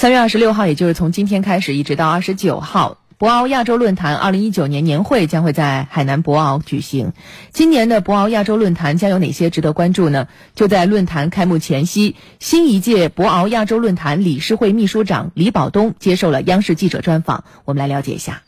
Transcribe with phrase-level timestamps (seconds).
[0.00, 7.12] 三月二十六号，也就是从今天开始，一直到二十九号，博鳌亚洲论坛二零一九年年会将会在海南博鳌举行。
[7.52, 10.26] 今年的博鳌亚洲论坛将有哪些值得关注呢？
[10.54, 17.44] 就在论坛开幕前夕，新一届博鳌亚洲论坛理事会秘书长李保东接受了央视记者专访。
[17.66, 18.42] 我们来了解一下。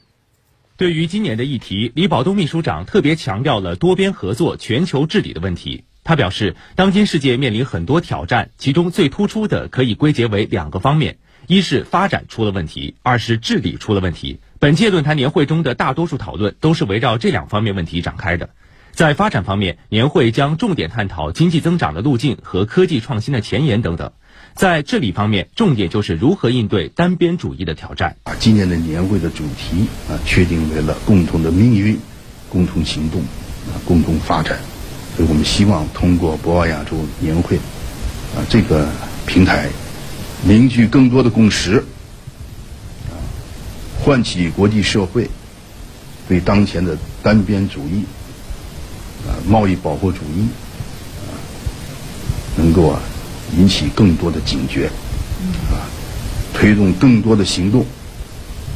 [0.79, 5.85] 对于今年的议题，李保东秘书长特别强调了多边合作、全球治理的问题。
[6.03, 11.19] 他表示，当今世界面临很多挑战，其中最突出的可以归结为两个方面。
[11.53, 14.39] 一是发展出了问题，二是治理出了问题。
[14.59, 18.49] 本届论坛年会中的大多数讨论都是围绕这两方面问题展开的。
[18.93, 24.13] 在发展方面，年会将重点探讨经济增长的路径和科技创新的前沿等等；
[24.55, 28.17] 在治理方面，重点就是如何应对单边主义的挑战。
[28.23, 32.01] 啊，今年的年会的主题啊，确定为了共同的命运、
[32.49, 34.59] 共同行动、啊共同发展。
[35.15, 38.89] 所以我们希望通过博鳌亚洲年会啊这个
[39.27, 39.69] 平台。
[40.45, 41.85] 凝聚更多的共识，
[44.01, 45.31] 唤起国际社会
[46.29, 48.05] 对当前的单边主义、
[49.27, 50.49] 啊贸易保护主义，
[51.23, 51.31] 啊，
[52.57, 53.01] 能够啊
[53.57, 54.87] 引起更多的警觉，
[55.71, 55.87] 啊，
[56.53, 57.87] 推动更多的行动，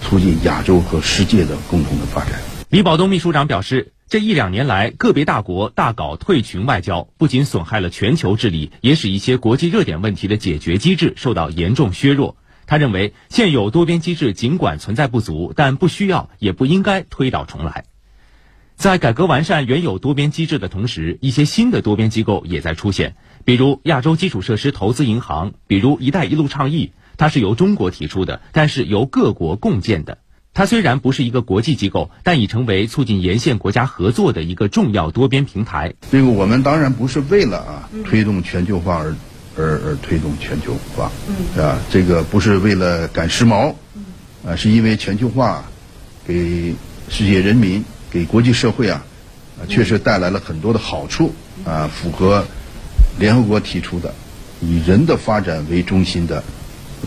[0.01, 2.41] 促进亚洲和世界的共同的发展。
[2.69, 3.96] 李保东秘书长表示。
[4.09, 12.37] 这一两年来，个别大国大搞退群外交，不仅损害了全球治理，也使一些国际热点问题的解决机制受到严重削弱。
[12.67, 17.85] 他认为，现有多边机制尽管存在不足，但不需要也不应该推倒重来。
[18.77, 30.19] 在改革完善原有多边机制的同时，一些新的多边机构也在出现，比如亚洲基础设施投资银行，比如“一带一路”倡议，它是由中国提出的，但是由各国共建的。
[30.57, 35.93] 它虽然不是一个国际机构，但已成为促进沿线国家合作的一个重要多边平台。
[36.11, 39.15] 这个我们当然不是为了啊推动全球化而
[39.55, 41.13] 而而推动全球化，
[41.55, 41.79] 是吧？
[41.91, 43.75] 这个不是为了赶时髦，
[44.47, 45.63] 啊，是因为全球化
[46.27, 46.75] 给
[47.11, 49.05] 世界人民、给国际社会啊，
[49.61, 51.35] 啊，确实带来了很多的好处
[51.67, 52.47] 啊，符合
[53.19, 54.15] 联合国提出的
[54.63, 56.43] 以人的发展为中心的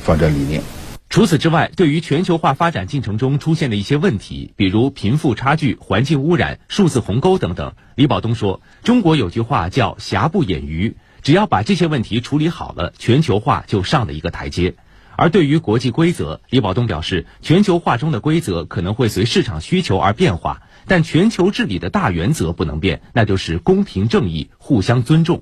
[0.04, 0.62] 发展理念。
[1.10, 14.76] 除此之外，对于全球化发展进程中出现的一些问题，比如贫富差距、环境污染、数字鸿沟等等，李保东说：“中国有句话叫‘瑕不掩瑜’，只要把这些问题处理好了，全球化就上了一个台阶。”
[15.18, 25.42] 而对于国际规则，李保东表示：“全球化中的规则可能会随市场需求而变化，但全球治理的大原则不能变，那就是公平正义、互相尊重。”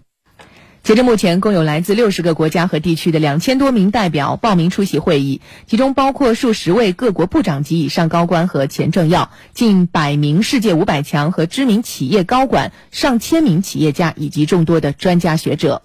[0.87, 15.81] 截至目前，共有来自六十个国家和地区的两千多名代表报名出席会议，其中包括数十位各国部长级以上高官和前政要，近百名世界五百强和知名企业高管，上千名企业家以及众多的专家学者。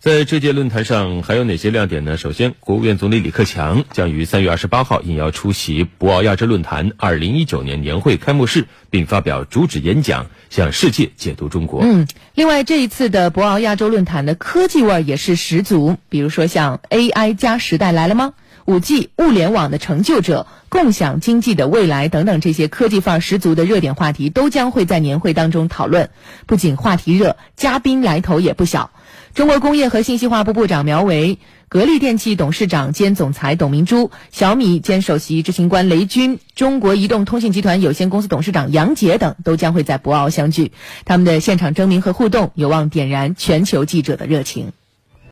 [0.00, 2.16] 在这届论坛上还有哪些亮点呢？
[2.16, 11.80] 首先，国务院总理李克强将于三月二十八号应邀出席博鳌亚洲论坛二零一九年年会开幕式，并发表主旨演讲，向世界解读中国。
[11.82, 12.06] 嗯，
[12.36, 18.34] 另外这一次的博鳌亚洲论坛的科技味儿也是十足，比如说像 AI 加时代来了吗？
[18.68, 26.10] 五 G 物联网的成就者、共享经济的未来等等这些科技范儿十足的热点话题，都将会在年会当中讨论。
[26.44, 28.90] 不仅话题热，嘉宾来头也不小。
[29.32, 31.38] 中国工业和信息化部部长苗圩、
[31.70, 40.72] 格力电器董事长兼总裁董明珠、小米兼首席执行官雷军、中国移动通信集团有限公司董事长杨杰等都将会在博鳌相聚。
[41.06, 44.72] 他们的现场争鸣和互动，有望点燃全球记者的热情。